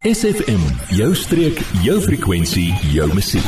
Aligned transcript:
SFM, 0.00 0.60
jou 0.96 1.10
streek, 1.12 1.58
jou 1.84 1.98
frekwensie, 2.00 2.70
jou 2.88 3.04
musiek. 3.12 3.44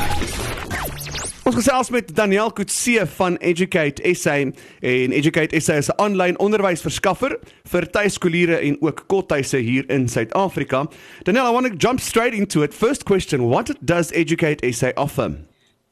Ons 1.48 1.54
gesels 1.56 1.88
met 1.94 2.10
Daniel 2.12 2.52
Kutse 2.52 3.06
van 3.14 3.38
Educate 3.40 4.12
SA 4.12 4.34
en 4.36 5.14
Educate 5.16 5.60
SA 5.64 5.78
is 5.80 5.88
'n 5.88 5.96
aanlyn 5.96 6.38
onderwysverskaffer 6.38 7.38
vir 7.72 7.90
tuiskoliere 7.90 8.56
en 8.56 8.76
ook 8.82 9.04
kothuise 9.06 9.56
hier 9.56 9.88
in 9.90 10.08
Suid-Afrika. 10.08 10.84
Daniel, 11.22 11.48
I 11.48 11.52
want 11.52 11.66
to 11.66 11.88
jump 11.88 12.00
straight 12.00 12.34
into 12.34 12.62
it. 12.62 12.74
First 12.74 13.04
question, 13.04 13.48
what 13.48 13.74
does 13.80 14.12
Educate 14.12 14.72
SA 14.74 14.92
offer? 14.96 15.34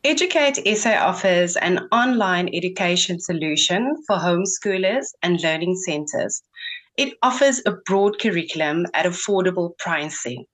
Educate 0.03 0.77
SA 0.77 1.09
offers 1.09 1.57
an 1.57 1.89
online 1.91 2.49
education 2.53 3.19
solution 3.19 3.97
for 4.07 4.17
homeschoolers 4.19 5.07
and 5.23 5.41
learning 5.41 5.77
centers. 5.77 6.43
It 6.99 7.17
offers 7.23 7.63
a 7.65 7.73
broad 7.87 8.19
curriculum 8.19 8.85
at 8.93 9.07
affordable 9.07 9.71
pricing. 9.79 10.45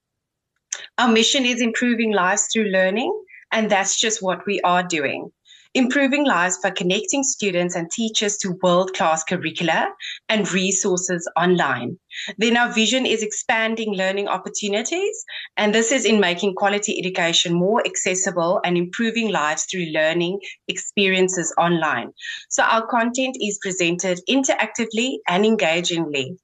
Our 0.98 1.08
mission 1.08 1.44
is 1.44 1.60
improving 1.60 2.12
lives 2.12 2.48
through 2.50 2.70
learning, 2.70 3.12
and 3.52 3.70
that's 3.70 4.00
just 4.00 4.22
what 4.22 4.46
we 4.46 4.62
are 4.62 4.82
doing. 4.82 5.30
Improving 5.74 6.24
lives 6.24 6.56
by 6.62 6.70
connecting 6.70 7.22
students 7.22 7.76
and 7.76 7.90
teachers 7.90 8.38
to 8.38 8.56
world 8.62 8.94
class 8.94 9.22
curricula 9.22 9.90
and 10.30 10.50
resources 10.50 11.28
online. 11.36 11.98
Then 12.38 12.56
our 12.56 12.72
vision 12.72 13.04
is 13.04 13.22
expanding 13.22 13.92
learning 13.92 14.28
opportunities, 14.28 15.22
and 15.58 15.74
this 15.74 15.92
is 15.92 16.06
in 16.06 16.18
making 16.18 16.54
quality 16.54 16.98
education 16.98 17.52
more 17.52 17.86
accessible 17.86 18.62
and 18.64 18.78
improving 18.78 19.28
lives 19.28 19.66
through 19.70 19.92
learning 19.92 20.40
experiences 20.66 21.54
online. 21.58 22.12
So 22.48 22.62
our 22.62 22.86
content 22.86 23.36
is 23.38 23.58
presented 23.60 24.18
interactively 24.30 25.18
and 25.28 25.44
engagingly 25.44 26.38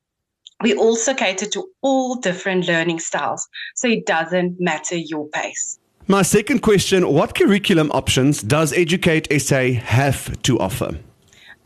we 0.63 0.75
also 0.75 1.15
cater 1.15 1.47
to 1.47 1.69
all 1.83 2.17
different 2.17 2.67
learning 2.67 3.01
styles, 3.01 3.49
so 3.75 3.89
it 3.89 4.07
doesn't 4.07 4.61
matter 4.61 4.97
your 4.97 5.29
pace. 5.29 5.79
My 6.09 6.23
second 6.23 6.61
question 6.61 7.09
What 7.13 7.35
curriculum 7.35 7.91
options 7.93 8.43
does 8.43 8.73
Educ8 8.73 9.41
SA 9.41 9.81
have 9.85 10.41
to 10.43 10.59
offer? 10.59 10.99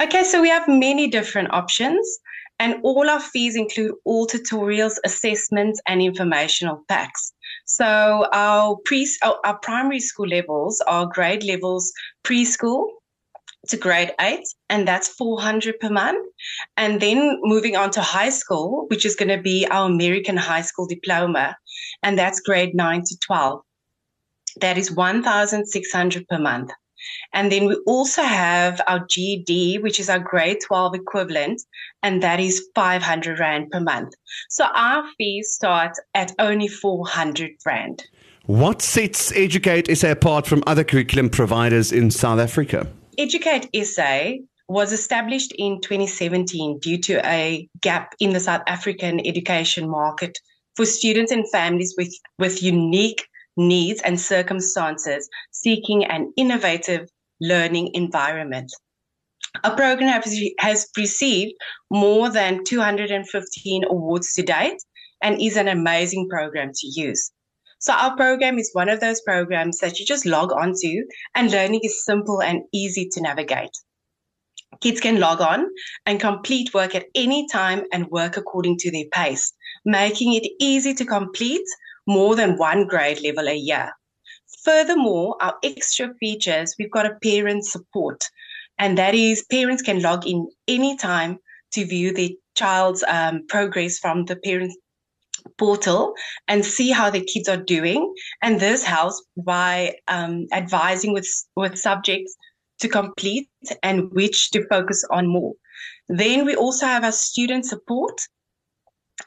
Okay, 0.00 0.25
so 0.25 0.42
we 0.42 0.50
have 0.50 0.69
many 0.69 1.08
different 1.08 1.53
options, 1.53 2.19
and 2.58 2.77
all 2.83 3.08
our 3.08 3.20
fees 3.20 3.56
include 3.56 3.94
all 4.05 4.27
tutorials, 4.27 4.97
assessments, 5.05 5.81
and 5.86 6.03
informational 6.03 6.84
packs. 6.88 7.33
So 7.64 8.27
our 8.33 8.77
pre 8.84 9.08
our 9.22 9.58
primary 9.58 10.00
school 10.00 10.28
levels 10.28 10.83
are 10.86 11.06
grade 11.06 11.42
levels 11.42 11.92
preschool, 12.22 12.86
to 13.69 13.77
grade 13.77 14.12
eight, 14.20 14.47
and 14.69 14.86
that's 14.86 15.09
400 15.09 15.78
per 15.81 15.91
month. 15.91 16.27
And 16.77 17.00
then 17.00 17.39
moving 17.42 17.77
on 17.77 17.91
to 17.92 18.00
high 18.00 18.31
school, 18.31 18.86
which 18.89 19.05
is 19.05 19.17
going 19.17 19.36
to 19.36 19.42
be 19.42 19.67
our 19.67 19.89
American 19.89 20.36
high 20.36 20.62
school 20.62 20.86
diploma, 20.86 21.56
and 22.03 22.19
that's 22.19 22.41
grade 22.41 22.75
nine 22.75 23.03
to 23.05 23.17
12. 23.27 23.62
That 24.61 24.78
is 24.78 24.91
1,600 24.91 26.28
per 26.28 26.39
month. 26.39 26.70
And 27.33 27.53
then 27.53 27.67
we 27.67 27.77
also 27.87 28.22
have 28.22 28.81
our 28.87 29.05
GED, 29.09 29.78
which 29.78 30.00
is 30.00 30.09
our 30.09 30.19
grade 30.19 30.59
12 30.67 30.94
equivalent, 30.94 31.62
and 32.03 32.22
that 32.22 32.41
is 32.41 32.69
500 32.75 33.39
Rand 33.39 33.70
per 33.70 33.81
month. 33.81 34.14
So 34.48 34.64
our 34.75 35.05
fees 35.17 35.53
start 35.53 35.92
at 36.14 36.33
only 36.39 36.69
400 36.69 37.53
Rand. 37.64 38.05
What 38.47 38.81
sets 38.81 39.33
Educ8 39.33 39.97
SA 39.97 40.12
apart 40.12 40.47
from 40.47 40.62
other 40.67 40.84
curriculum 40.84 41.31
providers 41.31 41.91
in 41.92 42.11
South 42.11 42.39
Africa? 42.39 42.87
Educ8 43.19 43.84
SA 43.84 44.42
was 44.69 44.92
established 44.92 45.53
in 45.59 45.81
2017 45.81 46.78
due 46.81 46.98
to 46.98 47.27
a 47.27 47.69
gap 47.81 48.14
in 48.20 48.33
the 48.33 48.41
South 48.41 48.62
African 48.67 49.25
education 49.27 49.89
market 49.89 50.36
for 50.75 50.84
students 50.84 51.33
and 51.33 51.48
families 51.50 51.94
with, 51.97 52.12
with 52.39 52.62
unique 52.62 53.27
needs 53.56 54.03
and 54.03 54.20
circumstances 54.20 55.28
seeking 55.50 56.05
an 56.05 56.33
innovative 56.37 57.09
learning 57.41 57.91
environment. 57.94 58.70
Our 59.64 59.75
program 59.75 60.09
has, 60.09 60.38
has 60.59 60.88
received 60.97 61.55
more 61.91 62.28
than 62.28 62.65
215 62.65 63.84
awards 63.84 64.34
to 64.34 64.43
date 64.43 64.82
and 65.22 65.41
is 65.41 65.56
an 65.56 65.69
amazing 65.69 66.28
program 66.28 66.72
to 66.75 66.87
use. 66.87 67.31
So 67.78 67.92
our 67.92 68.16
program 68.16 68.59
is 68.59 68.70
one 68.72 68.88
of 68.88 69.00
those 69.00 69.20
programs 69.20 69.78
that 69.78 69.98
you 69.98 70.06
just 70.06 70.26
log 70.26 70.53
onto 70.53 71.04
and 71.34 71.50
learning 71.50 71.81
is 71.82 72.04
simple 72.04 72.42
and 72.42 72.62
easy 72.72 73.09
to 73.12 73.20
navigate. 73.20 73.70
Kids 74.81 75.00
can 75.00 75.20
log 75.20 75.41
on 75.41 75.66
and 76.04 76.20
complete 76.20 76.75
work 76.75 76.94
at 76.94 77.06
any 77.14 77.47
time 77.48 77.84
and 77.92 78.09
work 78.09 78.37
according 78.37 78.78
to 78.78 78.91
their 78.91 79.06
pace, 79.12 79.53
making 79.84 80.34
it 80.34 80.48
easy 80.60 80.94
to 80.94 81.04
complete 81.04 81.66
more 82.06 82.34
than 82.37 82.59
one 82.59 82.87
grade 82.87 83.20
level 83.22 83.48
a 83.48 83.54
year. 83.54 83.93
Furthermore, 84.64 85.37
our 85.41 85.54
extra 85.62 86.12
features, 86.19 86.75
we've 86.78 86.91
got 86.91 87.06
a 87.06 87.16
parent 87.22 87.64
support, 87.64 88.25
and 88.78 88.98
that 88.98 89.14
is 89.14 89.47
parents 89.50 89.82
can 89.82 90.03
log 90.03 90.26
in 90.26 90.48
anytime 90.66 91.38
to 91.72 91.87
view 91.87 92.12
their 92.12 92.31
child's 92.54 93.04
um, 93.06 93.47
progress 93.48 93.98
from 93.98 94.25
the 94.25 94.37
parent 94.37 94.72
portal 95.58 96.14
and 96.48 96.64
see 96.64 96.91
how 96.91 97.10
the 97.10 97.20
kids 97.20 97.48
are 97.48 97.56
doing. 97.56 98.14
And 98.42 98.60
this 98.60 98.82
helps 98.82 99.22
by 99.36 99.97
um, 100.08 100.47
advising 100.52 101.12
with, 101.12 101.28
with 101.56 101.78
subjects 101.78 102.34
to 102.80 102.88
complete 102.88 103.48
and 103.82 104.10
which 104.12 104.50
to 104.50 104.66
focus 104.69 105.04
on 105.10 105.26
more. 105.26 105.54
Then 106.08 106.44
we 106.44 106.54
also 106.54 106.86
have 106.86 107.04
our 107.04 107.12
student 107.12 107.66
support. 107.66 108.20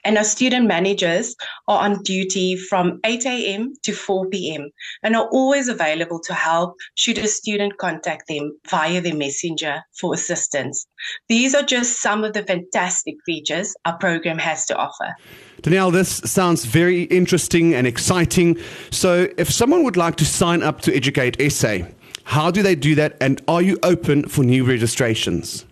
And 0.05 0.17
our 0.17 0.23
student 0.23 0.67
managers 0.67 1.35
are 1.67 1.83
on 1.83 2.03
duty 2.03 2.55
from 2.55 2.99
8 3.03 3.25
a.m. 3.25 3.73
to 3.83 3.93
4 3.93 4.29
p.m. 4.29 4.69
and 5.03 5.15
are 5.15 5.27
always 5.29 5.67
available 5.67 6.19
to 6.21 6.33
help 6.33 6.75
should 6.95 7.17
a 7.17 7.27
student 7.27 7.77
contact 7.77 8.27
them 8.27 8.57
via 8.69 9.01
the 9.01 9.13
messenger 9.13 9.81
for 9.99 10.13
assistance. 10.13 10.87
These 11.27 11.55
are 11.55 11.63
just 11.63 12.01
some 12.01 12.23
of 12.23 12.33
the 12.33 12.43
fantastic 12.43 13.15
features 13.25 13.75
our 13.85 13.97
program 13.97 14.37
has 14.37 14.65
to 14.67 14.77
offer. 14.77 15.15
Danielle, 15.61 15.91
this 15.91 16.09
sounds 16.25 16.65
very 16.65 17.03
interesting 17.03 17.73
and 17.73 17.85
exciting. 17.85 18.57
So, 18.91 19.27
if 19.37 19.51
someone 19.51 19.83
would 19.83 19.97
like 19.97 20.15
to 20.17 20.25
sign 20.25 20.63
up 20.63 20.81
to 20.81 20.91
Educ8 20.91 21.51
SA, 21.51 21.87
how 22.23 22.51
do 22.51 22.61
they 22.61 22.75
do 22.75 22.95
that? 22.95 23.17
And 23.19 23.41
are 23.47 23.61
you 23.61 23.77
open 23.83 24.27
for 24.29 24.43
new 24.43 24.63
registrations? 24.63 25.65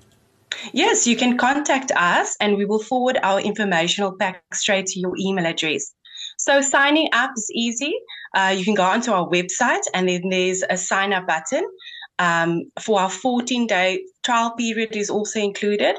Yes, 0.73 1.07
you 1.07 1.15
can 1.15 1.37
contact 1.37 1.91
us 1.95 2.35
and 2.39 2.57
we 2.57 2.65
will 2.65 2.81
forward 2.81 3.19
our 3.23 3.39
informational 3.39 4.15
pack 4.17 4.43
straight 4.53 4.87
to 4.87 4.99
your 4.99 5.13
email 5.19 5.45
address. 5.45 5.93
So, 6.37 6.61
signing 6.61 7.09
up 7.13 7.31
is 7.35 7.49
easy. 7.53 7.93
Uh, 8.33 8.53
you 8.57 8.63
can 8.63 8.73
go 8.73 8.83
onto 8.83 9.11
our 9.11 9.27
website 9.27 9.83
and 9.93 10.07
then 10.07 10.29
there's 10.29 10.63
a 10.69 10.77
sign 10.77 11.13
up 11.13 11.27
button. 11.27 11.65
Um, 12.19 12.71
for 12.81 12.99
our 12.99 13.09
14 13.09 13.67
day 13.67 14.03
trial 14.23 14.51
period 14.51 14.95
is 14.95 15.09
also 15.09 15.39
included. 15.39 15.95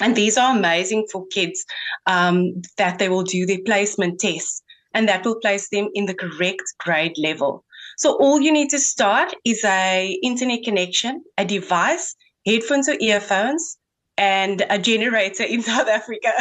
And 0.00 0.14
these 0.14 0.36
are 0.36 0.56
amazing 0.56 1.06
for 1.10 1.26
kids 1.26 1.64
um, 2.06 2.62
that 2.76 2.98
they 2.98 3.08
will 3.08 3.24
do 3.24 3.46
their 3.46 3.62
placement 3.64 4.20
tests 4.20 4.62
and 4.94 5.08
that 5.08 5.24
will 5.24 5.40
place 5.40 5.68
them 5.68 5.88
in 5.94 6.06
the 6.06 6.14
correct 6.14 6.62
grade 6.78 7.16
level. 7.18 7.64
So 7.96 8.16
all 8.16 8.40
you 8.40 8.52
need 8.52 8.70
to 8.70 8.78
start 8.78 9.34
is 9.44 9.64
a 9.64 10.18
internet 10.22 10.62
connection, 10.62 11.24
a 11.36 11.44
device, 11.44 12.14
headphones 12.46 12.88
or 12.88 12.96
earphones, 13.00 13.78
and 14.16 14.64
a 14.68 14.78
generator 14.78 15.44
in 15.44 15.62
South 15.70 15.88
Africa. 15.88 16.32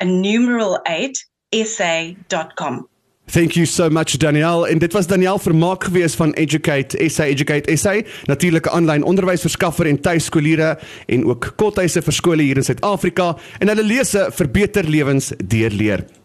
a 0.00 0.04
numeral 0.04 0.78
8, 0.86 1.18
sa.com. 1.52 2.88
Thank 3.26 3.56
you 3.56 3.64
so 3.64 3.88
much 3.88 4.18
Daniel 4.18 4.66
en 4.66 4.78
dit 4.78 4.92
was 4.92 5.06
Daniel 5.06 5.38
Vermaak 5.38 5.84
gewees 5.84 6.14
van 6.14 6.34
Educate 6.34 7.08
SA 7.08 7.24
Educate 7.24 7.76
SA 7.76 7.94
natuurlike 8.28 8.70
aanlyn 8.70 9.02
onderwysverskaffer 9.02 9.88
en 9.88 10.00
tuiskoliere 10.00 10.74
en 11.06 11.24
ook 11.24 11.54
kothuise 11.56 12.02
vir 12.04 12.12
skole 12.12 12.44
hier 12.44 12.60
in 12.60 12.66
Suid-Afrika 12.66 13.32
en 13.58 13.72
hulle 13.72 13.86
lees 13.86 14.12
se 14.12 14.26
verbeter 14.36 14.84
lewens 14.84 15.32
deur 15.40 15.72
leer. 15.72 16.04